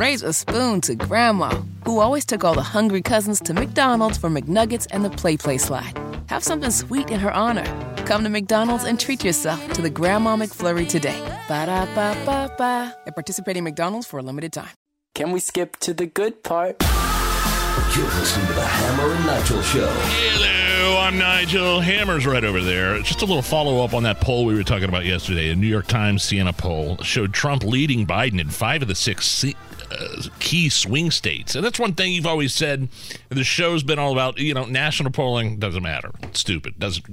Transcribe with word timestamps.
raise 0.00 0.22
a 0.22 0.32
spoon 0.32 0.80
to 0.80 0.94
Grandma, 0.94 1.50
who 1.84 2.00
always 2.00 2.24
took 2.24 2.42
all 2.42 2.54
the 2.54 2.62
hungry 2.62 3.02
cousins 3.02 3.38
to 3.38 3.52
McDonald's 3.52 4.16
for 4.16 4.30
McNuggets 4.30 4.86
and 4.92 5.04
the 5.04 5.10
PlayPlace 5.10 5.60
slide. 5.60 5.92
Have 6.28 6.42
something 6.42 6.70
sweet 6.70 7.10
in 7.10 7.20
her 7.20 7.30
honor. 7.30 7.66
Come 8.06 8.24
to 8.24 8.30
McDonald's 8.30 8.84
and 8.84 8.98
treat 8.98 9.22
yourself 9.22 9.60
to 9.74 9.82
the 9.82 9.90
Grandma 9.90 10.36
McFlurry 10.36 10.88
today. 10.88 11.20
Ba 11.48 11.66
da 11.66 11.84
ba 11.94 12.16
ba 12.24 12.50
ba. 12.56 12.96
At 13.06 13.14
participating 13.14 13.62
McDonald's 13.62 14.06
for 14.06 14.18
a 14.18 14.22
limited 14.22 14.54
time. 14.54 14.70
Can 15.14 15.32
we 15.32 15.40
skip 15.40 15.76
to 15.80 15.92
the 15.92 16.06
good 16.06 16.42
part? 16.42 16.76
You're 17.94 18.06
listening 18.06 18.46
to 18.46 18.52
the 18.54 18.64
Hammer 18.64 19.12
and 19.12 19.26
Nigel 19.26 19.60
Show. 19.60 19.90
Hello, 19.90 20.98
I'm 20.98 21.18
Nigel. 21.18 21.80
Hammer's 21.80 22.24
right 22.24 22.44
over 22.44 22.60
there. 22.60 23.00
Just 23.00 23.20
a 23.20 23.26
little 23.26 23.42
follow 23.42 23.84
up 23.84 23.92
on 23.92 24.04
that 24.04 24.20
poll 24.20 24.46
we 24.46 24.54
were 24.54 24.62
talking 24.62 24.88
about 24.88 25.04
yesterday. 25.04 25.50
A 25.50 25.56
New 25.56 25.66
York 25.66 25.88
Times 25.88 26.22
Siena 26.22 26.54
poll 26.54 26.96
showed 27.02 27.34
Trump 27.34 27.64
leading 27.64 28.06
Biden 28.06 28.40
in 28.40 28.48
five 28.48 28.80
of 28.80 28.88
the 28.88 28.94
six 28.94 29.26
uh, 29.90 30.22
key 30.38 30.68
swing 30.68 31.10
states. 31.10 31.54
And 31.54 31.64
that's 31.64 31.78
one 31.78 31.94
thing 31.94 32.12
you've 32.12 32.26
always 32.26 32.54
said. 32.54 32.88
The 33.28 33.44
show's 33.44 33.82
been 33.82 33.98
all 33.98 34.12
about, 34.12 34.38
you 34.38 34.54
know, 34.54 34.64
national 34.64 35.10
polling 35.10 35.58
doesn't 35.58 35.82
matter. 35.82 36.10
It's 36.22 36.40
stupid. 36.40 36.78
Doesn't 36.78 37.06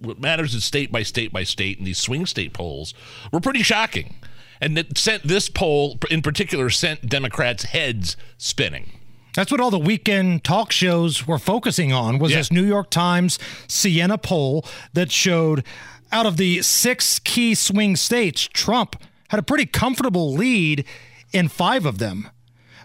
what 0.00 0.20
matters 0.20 0.54
is 0.54 0.64
state 0.64 0.92
by 0.92 1.02
state 1.02 1.32
by 1.32 1.44
state. 1.44 1.78
And 1.78 1.86
these 1.86 1.98
swing 1.98 2.26
state 2.26 2.52
polls 2.52 2.94
were 3.32 3.40
pretty 3.40 3.62
shocking. 3.62 4.16
And 4.60 4.78
it 4.78 4.96
sent 4.96 5.24
this 5.24 5.48
poll 5.48 5.98
in 6.10 6.22
particular 6.22 6.70
sent 6.70 7.08
Democrats' 7.08 7.64
heads 7.64 8.16
spinning. 8.38 8.92
That's 9.34 9.50
what 9.50 9.60
all 9.60 9.70
the 9.70 9.78
weekend 9.80 10.44
talk 10.44 10.70
shows 10.70 11.26
were 11.26 11.38
focusing 11.38 11.92
on 11.92 12.18
was 12.18 12.30
yeah. 12.30 12.38
this 12.38 12.52
New 12.52 12.64
York 12.64 12.88
Times 12.88 13.38
Siena 13.66 14.16
poll 14.16 14.64
that 14.92 15.10
showed 15.10 15.64
out 16.12 16.24
of 16.24 16.36
the 16.36 16.62
six 16.62 17.18
key 17.18 17.56
swing 17.56 17.96
states, 17.96 18.48
Trump 18.52 18.94
had 19.28 19.40
a 19.40 19.42
pretty 19.42 19.66
comfortable 19.66 20.32
lead 20.32 20.84
in 21.34 21.48
five 21.48 21.84
of 21.84 21.98
them. 21.98 22.30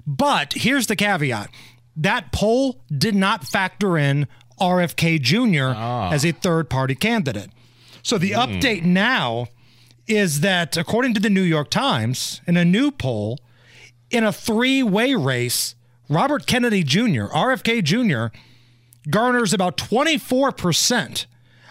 But 0.05 0.53
here's 0.53 0.88
the 0.88 0.95
caveat. 0.95 1.49
That 1.95 2.31
poll 2.31 2.81
did 2.95 3.16
not 3.16 3.45
factor 3.45 3.97
in 3.97 4.28
RFK 4.59 5.22
Jr. 5.22 5.73
Ah. 5.75 6.11
as 6.11 6.25
a 6.25 6.31
third 6.31 6.69
party 6.69 6.95
candidate. 6.95 7.52
So 8.02 8.17
the 8.17 8.31
mm. 8.31 8.61
update 8.61 8.83
now 8.83 9.47
is 10.08 10.41
that 10.41 10.75
according 10.75 11.14
to 11.14 11.19
the 11.19 11.30
New 11.30 11.44
York 11.44 11.69
Times, 11.69 12.41
in 12.47 12.58
a 12.58 12.66
new 12.66 12.91
poll, 12.91 13.38
in 14.09 14.23
a 14.23 14.33
three 14.33 14.81
way 14.81 15.13
race, 15.13 15.75
Robert 16.09 16.47
Kennedy 16.47 16.84
Jr., 16.84 17.28
RFK 17.28 17.84
Jr., 17.84 18.36
garners 19.09 19.53
about 19.53 19.78
24% 19.78 21.25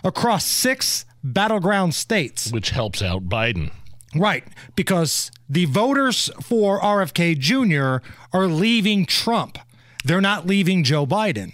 across 0.04 0.44
six 0.44 1.04
battleground 1.24 1.94
states. 1.94 2.52
Which 2.52 2.70
helps 2.70 3.02
out 3.02 3.28
Biden. 3.28 3.72
Right, 4.14 4.44
because 4.74 5.30
the 5.48 5.66
voters 5.66 6.30
for 6.42 6.80
RFK 6.80 7.38
Jr. 7.38 8.06
are 8.32 8.46
leaving 8.46 9.04
Trump. 9.04 9.58
They're 10.04 10.20
not 10.20 10.46
leaving 10.46 10.82
Joe 10.82 11.06
Biden. 11.06 11.52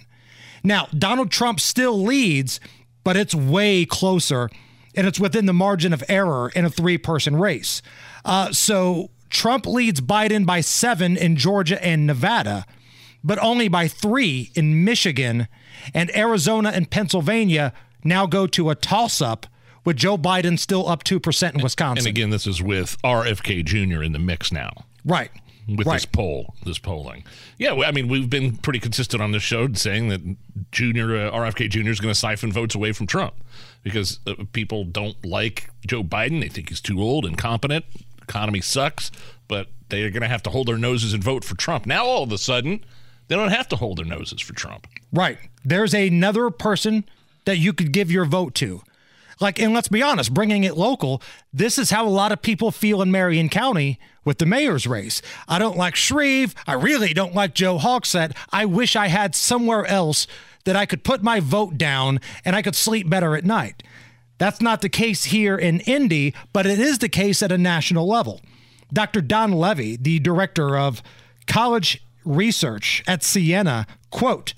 Now, 0.63 0.87
Donald 0.97 1.31
Trump 1.31 1.59
still 1.59 2.01
leads, 2.01 2.59
but 3.03 3.17
it's 3.17 3.35
way 3.35 3.85
closer 3.85 4.49
and 4.95 5.05
it's 5.05 5.19
within 5.19 5.45
the 5.45 5.53
margin 5.53 5.93
of 5.93 6.03
error 6.07 6.49
in 6.55 6.65
a 6.65 6.69
three 6.69 6.97
person 6.97 7.35
race. 7.35 7.81
Uh, 8.23 8.51
so 8.51 9.09
Trump 9.29 9.65
leads 9.65 10.01
Biden 10.01 10.45
by 10.45 10.61
seven 10.61 11.17
in 11.17 11.35
Georgia 11.35 11.83
and 11.83 12.07
Nevada, 12.07 12.65
but 13.23 13.37
only 13.39 13.67
by 13.67 13.87
three 13.87 14.51
in 14.55 14.83
Michigan. 14.83 15.47
And 15.93 16.15
Arizona 16.15 16.71
and 16.73 16.89
Pennsylvania 16.89 17.73
now 18.03 18.25
go 18.25 18.47
to 18.47 18.69
a 18.69 18.75
toss 18.75 19.21
up 19.21 19.47
with 19.85 19.95
Joe 19.95 20.17
Biden 20.17 20.59
still 20.59 20.89
up 20.89 21.03
2% 21.03 21.55
in 21.55 21.61
Wisconsin. 21.61 22.05
And 22.05 22.17
again, 22.17 22.31
this 22.31 22.45
is 22.45 22.61
with 22.61 22.97
RFK 23.03 23.63
Jr. 23.63 24.03
in 24.03 24.11
the 24.11 24.19
mix 24.19 24.51
now. 24.51 24.85
Right. 25.05 25.31
With 25.67 25.87
right. 25.87 25.95
this 25.95 26.05
poll, 26.05 26.53
this 26.63 26.77
polling. 26.77 27.23
Yeah, 27.57 27.73
I 27.73 27.91
mean, 27.91 28.07
we've 28.07 28.29
been 28.29 28.57
pretty 28.57 28.79
consistent 28.79 29.21
on 29.23 29.31
this 29.31 29.41
show 29.41 29.71
saying 29.73 30.09
that 30.09 30.21
Junior, 30.71 31.27
uh, 31.27 31.31
RFK 31.31 31.69
Jr. 31.69 31.89
is 31.89 31.99
going 31.99 32.13
to 32.13 32.19
siphon 32.19 32.51
votes 32.51 32.75
away 32.75 32.91
from 32.91 33.07
Trump 33.07 33.33
because 33.81 34.19
uh, 34.27 34.33
people 34.53 34.83
don't 34.83 35.23
like 35.25 35.69
Joe 35.87 36.03
Biden. 36.03 36.41
They 36.41 36.49
think 36.49 36.69
he's 36.69 36.81
too 36.81 37.01
old, 37.01 37.25
incompetent, 37.25 37.85
economy 38.21 38.61
sucks, 38.61 39.11
but 39.47 39.67
they 39.89 40.03
are 40.03 40.11
going 40.11 40.21
to 40.21 40.27
have 40.27 40.43
to 40.43 40.49
hold 40.49 40.67
their 40.67 40.77
noses 40.77 41.13
and 41.13 41.23
vote 41.23 41.43
for 41.43 41.55
Trump. 41.55 41.85
Now, 41.85 42.05
all 42.05 42.23
of 42.23 42.31
a 42.31 42.37
sudden, 42.37 42.83
they 43.27 43.35
don't 43.35 43.49
have 43.49 43.67
to 43.69 43.75
hold 43.75 43.97
their 43.97 44.05
noses 44.05 44.41
for 44.41 44.53
Trump. 44.53 44.87
Right. 45.11 45.37
There's 45.63 45.93
another 45.95 46.49
person 46.51 47.05
that 47.45 47.57
you 47.57 47.73
could 47.73 47.91
give 47.91 48.11
your 48.11 48.25
vote 48.25 48.53
to. 48.55 48.81
Like, 49.39 49.59
and 49.59 49.73
let's 49.73 49.87
be 49.87 50.01
honest, 50.01 50.33
bringing 50.33 50.63
it 50.63 50.77
local, 50.77 51.21
this 51.53 51.77
is 51.77 51.89
how 51.89 52.07
a 52.07 52.09
lot 52.09 52.31
of 52.31 52.41
people 52.41 52.71
feel 52.71 53.01
in 53.01 53.11
Marion 53.11 53.49
County 53.49 53.99
with 54.23 54.37
the 54.37 54.45
mayor's 54.45 54.87
race. 54.87 55.21
I 55.47 55.59
don't 55.59 55.77
like 55.77 55.95
Shreve. 55.95 56.55
I 56.65 56.73
really 56.73 57.13
don't 57.13 57.35
like 57.35 57.53
Joe 57.53 57.77
Hogsett. 57.77 58.35
I 58.51 58.65
wish 58.65 58.95
I 58.95 59.07
had 59.07 59.35
somewhere 59.35 59.85
else 59.85 60.27
that 60.63 60.75
I 60.75 60.85
could 60.85 61.03
put 61.03 61.23
my 61.23 61.39
vote 61.39 61.77
down 61.77 62.19
and 62.43 62.55
I 62.55 62.61
could 62.61 62.75
sleep 62.75 63.09
better 63.09 63.35
at 63.35 63.45
night. 63.45 63.83
That's 64.37 64.61
not 64.61 64.81
the 64.81 64.89
case 64.89 65.25
here 65.25 65.55
in 65.57 65.79
Indy, 65.81 66.33
but 66.51 66.65
it 66.65 66.79
is 66.79 66.99
the 66.99 67.09
case 67.09 67.41
at 67.41 67.51
a 67.51 67.57
national 67.57 68.07
level. 68.07 68.41
Dr. 68.91 69.21
Don 69.21 69.51
Levy, 69.51 69.95
the 69.95 70.19
director 70.19 70.77
of 70.77 71.01
college 71.47 72.03
research 72.25 73.03
at 73.07 73.23
Siena, 73.23 73.87
quote, 74.09 74.53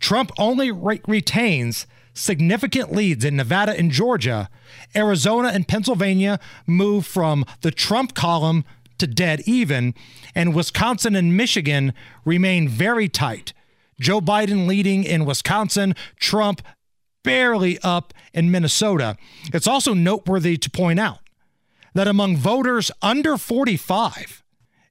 Trump 0.00 0.32
only 0.36 0.70
re- 0.70 1.00
retains 1.06 1.86
significant 2.14 2.92
leads 2.92 3.24
in 3.24 3.36
Nevada 3.36 3.76
and 3.76 3.90
Georgia. 3.90 4.48
Arizona 4.94 5.48
and 5.48 5.68
Pennsylvania 5.68 6.38
move 6.66 7.06
from 7.06 7.44
the 7.60 7.70
Trump 7.70 8.14
column 8.14 8.64
to 8.98 9.06
dead 9.06 9.42
even, 9.46 9.94
and 10.34 10.54
Wisconsin 10.54 11.16
and 11.16 11.36
Michigan 11.36 11.92
remain 12.24 12.68
very 12.68 13.08
tight. 13.08 13.52
Joe 14.00 14.20
Biden 14.20 14.66
leading 14.66 15.04
in 15.04 15.24
Wisconsin, 15.24 15.94
Trump 16.16 16.62
barely 17.22 17.78
up 17.82 18.12
in 18.32 18.50
Minnesota. 18.50 19.16
It's 19.52 19.66
also 19.66 19.94
noteworthy 19.94 20.56
to 20.56 20.70
point 20.70 21.00
out 21.00 21.18
that 21.94 22.08
among 22.08 22.36
voters 22.36 22.90
under 23.00 23.36
45 23.36 24.42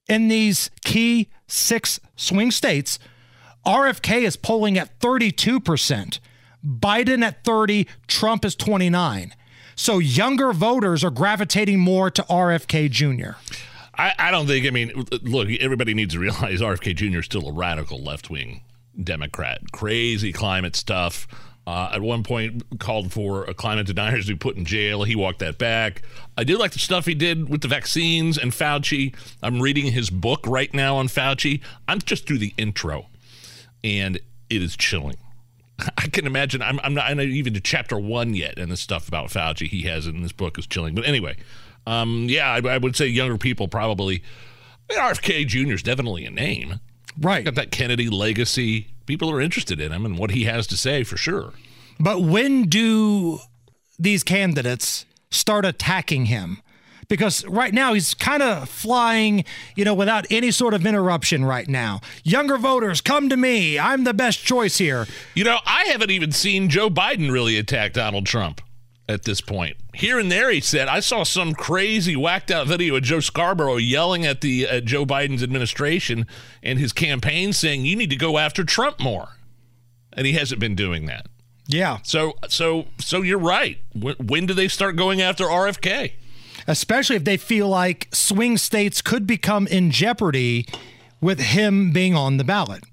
in 0.07 0.27
these 0.27 0.69
key 0.83 1.29
six 1.47 1.99
swing 2.15 2.51
states, 2.51 2.99
RFK 3.65 4.21
is 4.21 4.35
polling 4.35 4.77
at 4.77 4.99
32%, 4.99 6.19
Biden 6.65 7.23
at 7.23 7.43
30, 7.43 7.87
Trump 8.07 8.45
is 8.45 8.55
29. 8.55 9.33
So 9.75 9.99
younger 9.99 10.53
voters 10.53 11.03
are 11.03 11.09
gravitating 11.09 11.79
more 11.79 12.11
to 12.11 12.21
RFK 12.23 12.89
Jr. 12.89 13.37
I, 13.97 14.13
I 14.17 14.31
don't 14.31 14.47
think, 14.47 14.65
I 14.65 14.69
mean, 14.69 15.05
look, 15.21 15.49
everybody 15.59 15.93
needs 15.93 16.13
to 16.13 16.19
realize 16.19 16.61
RFK 16.61 16.95
Jr. 16.95 17.19
is 17.19 17.25
still 17.25 17.47
a 17.47 17.53
radical 17.53 18.01
left 18.01 18.29
wing 18.29 18.61
Democrat. 19.01 19.61
Crazy 19.71 20.31
climate 20.31 20.75
stuff. 20.75 21.27
Uh, 21.67 21.91
at 21.93 22.01
one 22.01 22.23
point, 22.23 22.79
called 22.79 23.13
for 23.13 23.43
a 23.45 23.53
climate 23.53 23.85
deniers 23.85 24.25
to 24.25 24.33
be 24.33 24.37
put 24.37 24.57
in 24.57 24.65
jail. 24.65 25.03
He 25.03 25.15
walked 25.15 25.39
that 25.39 25.59
back. 25.59 26.01
I 26.35 26.43
did 26.43 26.57
like 26.57 26.71
the 26.71 26.79
stuff 26.79 27.05
he 27.05 27.13
did 27.13 27.49
with 27.49 27.61
the 27.61 27.67
vaccines 27.67 28.37
and 28.37 28.51
Fauci. 28.51 29.15
I'm 29.43 29.61
reading 29.61 29.91
his 29.91 30.09
book 30.09 30.41
right 30.47 30.73
now 30.73 30.97
on 30.97 31.07
Fauci. 31.07 31.61
I'm 31.87 31.99
just 31.99 32.27
through 32.27 32.39
the 32.39 32.53
intro, 32.57 33.07
and 33.83 34.15
it 34.49 34.61
is 34.61 34.75
chilling. 34.75 35.17
I 35.97 36.07
can 36.07 36.25
imagine. 36.25 36.61
I'm, 36.61 36.79
I'm 36.83 36.93
not 36.93 37.05
I'm 37.05 37.17
not 37.17 37.25
even 37.25 37.53
to 37.53 37.61
chapter 37.61 37.97
one 37.97 38.33
yet, 38.33 38.57
and 38.57 38.71
the 38.71 38.77
stuff 38.77 39.07
about 39.07 39.29
Fauci 39.29 39.67
he 39.67 39.83
has 39.83 40.07
in 40.07 40.21
this 40.21 40.31
book 40.31 40.57
is 40.57 40.67
chilling. 40.67 40.95
But 40.95 41.05
anyway, 41.05 41.37
um, 41.87 42.27
yeah, 42.29 42.51
I, 42.51 42.67
I, 42.67 42.77
would 42.77 42.95
say 42.95 43.07
younger 43.07 43.37
people 43.37 43.67
probably. 43.67 44.23
I 44.89 44.93
mean, 44.93 44.99
RFK 44.99 45.47
Jr. 45.47 45.73
is 45.73 45.83
definitely 45.83 46.25
a 46.25 46.31
name. 46.31 46.79
Right. 47.19 47.43
Got 47.45 47.55
that 47.55 47.71
Kennedy 47.71 48.09
legacy. 48.09 48.87
People 49.05 49.29
are 49.31 49.41
interested 49.41 49.79
in 49.79 49.91
him 49.91 50.05
and 50.05 50.17
what 50.17 50.31
he 50.31 50.45
has 50.45 50.67
to 50.67 50.77
say 50.77 51.03
for 51.03 51.17
sure. 51.17 51.53
But 51.99 52.21
when 52.21 52.63
do 52.63 53.39
these 53.99 54.23
candidates 54.23 55.05
start 55.29 55.65
attacking 55.65 56.25
him? 56.25 56.61
Because 57.11 57.45
right 57.45 57.73
now 57.73 57.93
he's 57.93 58.13
kind 58.13 58.41
of 58.41 58.69
flying, 58.69 59.43
you 59.75 59.83
know, 59.83 59.93
without 59.93 60.25
any 60.31 60.49
sort 60.49 60.73
of 60.73 60.85
interruption 60.85 61.43
right 61.43 61.67
now. 61.67 61.99
Younger 62.23 62.57
voters, 62.57 63.01
come 63.01 63.27
to 63.27 63.35
me. 63.35 63.77
I'm 63.77 64.05
the 64.05 64.13
best 64.13 64.39
choice 64.39 64.77
here. 64.77 65.05
You 65.35 65.43
know, 65.43 65.57
I 65.65 65.83
haven't 65.87 66.11
even 66.11 66.31
seen 66.31 66.69
Joe 66.69 66.89
Biden 66.89 67.29
really 67.29 67.57
attack 67.57 67.91
Donald 67.91 68.27
Trump 68.27 68.61
at 69.09 69.25
this 69.25 69.41
point. 69.41 69.75
Here 69.93 70.19
and 70.19 70.31
there, 70.31 70.49
he 70.51 70.61
said, 70.61 70.87
I 70.87 71.01
saw 71.01 71.23
some 71.23 71.53
crazy 71.53 72.15
whacked 72.15 72.49
out 72.49 72.65
video 72.67 72.95
of 72.95 73.03
Joe 73.03 73.19
Scarborough 73.19 73.75
yelling 73.75 74.25
at 74.25 74.39
the 74.39 74.65
uh, 74.65 74.79
Joe 74.79 75.05
Biden's 75.05 75.43
administration 75.43 76.25
and 76.63 76.79
his 76.79 76.93
campaign 76.93 77.51
saying, 77.51 77.83
you 77.83 77.97
need 77.97 78.11
to 78.11 78.15
go 78.15 78.37
after 78.37 78.63
Trump 78.63 79.01
more. 79.01 79.35
And 80.13 80.25
he 80.25 80.31
hasn't 80.31 80.61
been 80.61 80.75
doing 80.75 81.07
that. 81.07 81.25
Yeah. 81.67 81.97
So, 82.03 82.37
so, 82.47 82.85
so 82.99 83.21
you're 83.21 83.37
right. 83.37 83.79
When, 83.93 84.15
when 84.15 84.45
do 84.45 84.53
they 84.53 84.69
start 84.69 84.95
going 84.95 85.21
after 85.21 85.43
RFK? 85.43 86.13
Especially 86.71 87.17
if 87.17 87.25
they 87.25 87.37
feel 87.37 87.67
like 87.67 88.07
swing 88.13 88.57
states 88.57 89.01
could 89.01 89.27
become 89.27 89.67
in 89.67 89.91
jeopardy 89.91 90.65
with 91.19 91.39
him 91.39 91.91
being 91.91 92.15
on 92.15 92.37
the 92.37 92.43
ballot. 92.43 92.83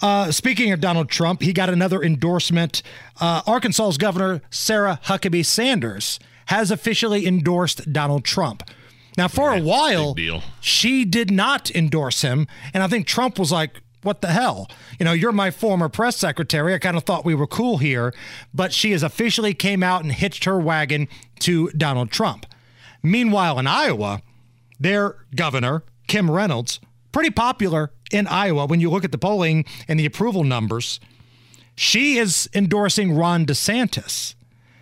Uh, 0.00 0.30
speaking 0.30 0.70
of 0.72 0.80
Donald 0.80 1.08
Trump, 1.08 1.42
he 1.42 1.52
got 1.52 1.68
another 1.68 2.00
endorsement. 2.02 2.82
Uh, 3.20 3.42
Arkansas's 3.46 3.98
Governor 3.98 4.40
Sarah 4.50 5.00
Huckabee 5.04 5.44
Sanders 5.44 6.20
has 6.46 6.70
officially 6.70 7.26
endorsed 7.26 7.92
Donald 7.92 8.24
Trump. 8.24 8.62
Now, 9.16 9.26
for 9.26 9.52
a 9.52 9.60
while, 9.60 10.14
she 10.60 11.04
did 11.04 11.32
not 11.32 11.72
endorse 11.72 12.22
him. 12.22 12.46
And 12.72 12.84
I 12.84 12.86
think 12.86 13.08
Trump 13.08 13.36
was 13.36 13.50
like, 13.50 13.82
what 14.02 14.20
the 14.20 14.28
hell? 14.28 14.70
You 15.00 15.04
know, 15.04 15.12
you're 15.12 15.32
my 15.32 15.50
former 15.50 15.88
press 15.88 16.16
secretary. 16.16 16.72
I 16.72 16.78
kind 16.78 16.96
of 16.96 17.02
thought 17.02 17.24
we 17.24 17.34
were 17.34 17.48
cool 17.48 17.78
here. 17.78 18.14
But 18.54 18.72
she 18.72 18.92
has 18.92 19.02
officially 19.02 19.54
came 19.54 19.82
out 19.82 20.04
and 20.04 20.12
hitched 20.12 20.44
her 20.44 20.60
wagon 20.60 21.08
to 21.40 21.70
Donald 21.70 22.12
Trump. 22.12 22.46
Meanwhile, 23.02 23.58
in 23.58 23.66
Iowa, 23.66 24.22
their 24.80 25.16
governor, 25.34 25.84
Kim 26.06 26.30
Reynolds, 26.30 26.80
pretty 27.12 27.30
popular 27.30 27.92
in 28.10 28.26
Iowa 28.26 28.66
when 28.66 28.80
you 28.80 28.90
look 28.90 29.04
at 29.04 29.12
the 29.12 29.18
polling 29.18 29.64
and 29.86 29.98
the 29.98 30.06
approval 30.06 30.44
numbers. 30.44 31.00
She 31.76 32.18
is 32.18 32.48
endorsing 32.54 33.14
Ron 33.14 33.46
DeSantis. 33.46 34.34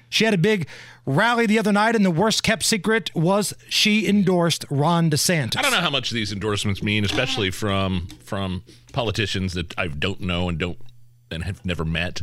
She 0.09 0.25
had 0.25 0.33
a 0.35 0.39
big 0.39 0.67
rally 1.05 1.47
the 1.47 1.59
other 1.59 1.73
night, 1.73 1.95
and 1.95 2.05
the 2.05 2.11
worst 2.11 2.43
kept 2.43 2.63
secret 2.63 3.15
was 3.15 3.53
she 3.69 4.09
endorsed 4.09 4.65
Ron 4.71 5.11
DeSantis. 5.11 5.57
I 5.59 5.63
don't 5.63 5.73
know 5.73 5.81
how 5.81 5.91
much 5.91 6.11
these 6.11 6.33
endorsements 6.33 6.83
mean, 6.83 7.05
especially 7.05 7.51
from 7.51 8.09
from 8.25 8.63
politicians 8.93 9.53
that 9.55 9.79
I 9.79 9.89
don't 9.89 10.21
know 10.21 10.49
and 10.49 10.59
don't 10.59 10.79
and 11.31 11.45
have 11.45 11.65
never 11.65 11.85
met. 11.85 12.23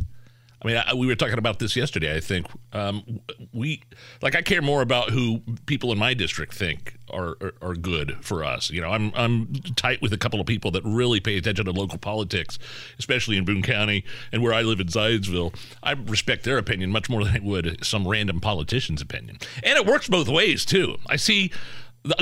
I 0.64 0.66
mean, 0.66 0.76
I, 0.78 0.94
we 0.94 1.06
were 1.06 1.14
talking 1.14 1.38
about 1.38 1.58
this 1.58 1.76
yesterday. 1.76 2.16
I 2.16 2.20
think 2.20 2.46
um, 2.72 3.20
we 3.52 3.82
like 4.22 4.34
I 4.34 4.40
care 4.40 4.62
more 4.62 4.80
about 4.80 5.10
who 5.10 5.40
people 5.66 5.92
in 5.92 5.98
my 5.98 6.14
district 6.14 6.54
think 6.54 6.96
are, 7.10 7.36
are, 7.40 7.54
are 7.60 7.74
good 7.74 8.16
for 8.22 8.42
us. 8.42 8.70
You 8.70 8.80
know, 8.80 8.88
I'm 8.88 9.12
I'm 9.14 9.52
tight 9.76 10.00
with 10.00 10.14
a 10.14 10.16
couple 10.16 10.40
of 10.40 10.46
people 10.46 10.70
that 10.70 10.82
really 10.84 11.20
pay 11.20 11.36
attention 11.36 11.66
to 11.66 11.70
local 11.70 11.98
politics, 11.98 12.58
especially 12.98 13.36
in 13.36 13.44
Boone 13.44 13.62
County 13.62 14.04
and 14.32 14.42
where 14.42 14.54
I 14.54 14.62
live 14.62 14.80
in 14.80 14.86
Zionsville. 14.86 15.54
I 15.82 15.92
respect 15.92 16.44
their 16.44 16.56
opinion 16.56 16.90
much 16.90 17.10
more 17.10 17.22
than 17.24 17.36
I 17.36 17.40
would 17.40 17.84
some 17.84 18.08
random 18.08 18.40
politician's 18.40 19.02
opinion, 19.02 19.38
and 19.62 19.76
it 19.76 19.84
works 19.84 20.08
both 20.08 20.28
ways 20.28 20.64
too. 20.64 20.96
I 21.06 21.16
see 21.16 21.52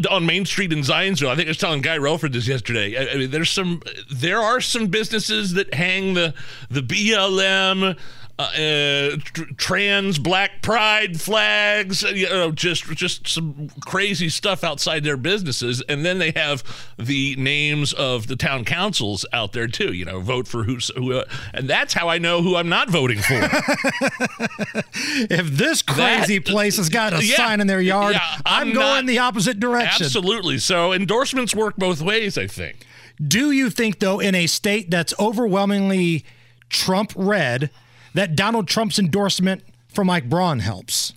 on 0.08 0.26
Main 0.26 0.44
Street 0.44 0.72
in 0.72 0.80
Zionsville. 0.80 1.28
I 1.28 1.34
think 1.34 1.48
I 1.48 1.50
was 1.50 1.58
telling 1.58 1.82
Guy 1.82 1.98
Relford 1.98 2.32
this 2.32 2.46
yesterday. 2.46 2.96
I, 2.96 3.14
I 3.14 3.16
mean, 3.16 3.30
there's 3.30 3.50
some, 3.50 3.82
there 4.10 4.38
are 4.38 4.60
some 4.60 4.86
businesses 4.86 5.54
that 5.54 5.74
hang 5.74 6.14
the 6.14 6.34
the 6.70 6.82
BLM 6.82 7.98
uh, 8.38 8.42
uh, 8.42 9.16
tr- 9.24 9.44
trans 9.56 10.18
black 10.18 10.62
pride 10.62 11.20
flags, 11.20 12.04
uh, 12.04 12.08
you 12.08 12.28
know, 12.28 12.50
just 12.50 12.84
just 12.96 13.28
some 13.28 13.68
crazy 13.86 14.28
stuff 14.28 14.64
outside 14.64 15.04
their 15.04 15.16
businesses, 15.16 15.82
and 15.88 16.04
then 16.04 16.18
they 16.18 16.30
have 16.32 16.64
the 16.98 17.36
names 17.36 17.92
of 17.92 18.26
the 18.26 18.36
town 18.36 18.64
councils 18.64 19.24
out 19.32 19.52
there 19.52 19.66
too. 19.68 19.92
You 19.92 20.04
know, 20.06 20.20
vote 20.20 20.48
for 20.48 20.64
who's 20.64 20.90
who, 20.96 21.12
uh, 21.12 21.24
and 21.54 21.68
that's 21.68 21.94
how 21.94 22.08
I 22.08 22.18
know 22.18 22.42
who 22.42 22.56
I'm 22.56 22.68
not 22.68 22.88
voting 22.90 23.18
for. 23.18 23.34
if 25.30 25.46
this 25.56 25.82
crazy 25.82 26.38
That- 26.38 26.46
place 26.46 26.76
has 26.76 26.88
got 26.88 27.12
a 27.12 27.24
Yeah. 27.24 27.36
sign 27.36 27.60
in 27.60 27.66
their 27.66 27.80
yard, 27.80 28.14
Yeah, 28.14 28.20
I'm, 28.46 28.68
I'm 28.68 28.74
going 28.74 29.06
not- 29.06 29.06
the 29.06 29.18
opposite 29.18 29.60
direction. 29.60 30.04
Absolutely. 30.06 30.58
So 30.58 30.92
endorsements 30.92 31.54
work 31.54 31.76
both 31.76 32.00
ways. 32.00 32.36
I 32.38 32.46
think. 32.46 32.86
Do 33.24 33.50
you 33.52 33.70
think, 33.70 33.98
though, 34.00 34.20
in 34.20 34.34
a 34.34 34.46
state 34.46 34.90
that's 34.90 35.14
overwhelmingly 35.18 36.24
Trump 36.70 37.12
red, 37.14 37.70
that 38.14 38.36
Donald 38.36 38.68
Trump's 38.68 38.98
endorsement 38.98 39.62
for 39.88 40.04
Mike 40.04 40.28
Braun 40.28 40.58
helps? 40.60 41.12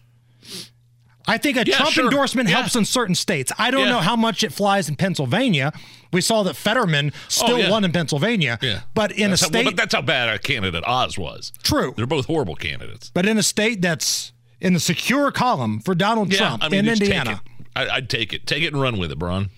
I 1.27 1.38
think 1.39 1.57
a 1.57 1.63
Yeah, 1.65 1.77
Trump 1.77 1.92
sure. 1.92 2.03
endorsement 2.06 2.50
Yeah. 2.50 2.57
helps 2.57 2.75
in 2.75 2.86
certain 2.86 3.15
states. 3.15 3.51
I 3.57 3.71
don't 3.71 3.86
Yeah. 3.86 3.94
know 3.94 4.00
how 4.00 4.15
much 4.15 4.44
it 4.44 4.53
flies 4.53 4.88
in 4.88 4.95
Pennsylvania. 4.95 5.74
We 6.13 6.21
saw 6.21 6.44
that 6.44 6.56
Fetterman 6.56 7.12
oh, 7.15 7.19
still 7.30 7.56
Oh, 7.56 7.57
yeah. 7.57 7.69
won 7.71 7.83
in 7.83 7.92
Pennsylvania. 7.92 8.59
Yeah. 8.62 8.81
But 8.94 9.12
in 9.12 9.31
That's 9.31 9.42
a 9.42 9.45
how- 9.45 9.50
state, 9.50 9.65
well, 9.65 9.71
but 9.71 9.75
that's 9.77 9.95
how 9.95 10.01
bad 10.03 10.30
a 10.30 10.38
candidate 10.38 10.83
Oz 10.86 11.18
was. 11.18 11.51
True. 11.63 11.94
They're 11.97 12.06
both 12.06 12.27
horrible 12.27 12.56
candidates. 12.56 13.09
but 13.13 13.25
in 13.25 13.38
a 13.39 13.44
state 13.44 13.81
that's 13.81 14.33
in 14.62 14.74
the 14.74 14.80
secure 14.80 15.31
column 15.31 15.80
for 15.80 15.95
Donald 15.95 16.31
Trump 16.31 16.63
I 16.63 16.69
mean, 16.69 16.81
in 16.81 16.86
just 16.86 17.01
take 17.01 17.09
Indiana. 17.09 17.42
I, 17.75 17.89
I'd 17.89 18.09
take 18.09 18.31
it. 18.31 18.45
Take 18.45 18.62
it 18.63 18.71
and 18.74 18.81
run 18.81 18.97
with 19.00 19.12
it, 19.12 19.18
Braun. 19.18 19.50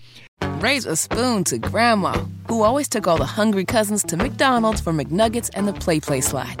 Raise 0.60 0.86
a 0.86 0.96
spoon 0.96 1.44
to 1.44 1.58
Grandma, 1.58 2.24
who 2.48 2.62
always 2.62 2.88
took 2.88 3.06
all 3.06 3.18
the 3.18 3.26
hungry 3.26 3.64
cousins 3.66 4.02
to 4.04 4.16
McDonald's 4.16 4.80
for 4.80 4.92
McNuggets 4.92 5.50
and 5.54 5.68
the 5.68 5.72
PlayPlace 5.72 6.24
slide. 6.24 6.60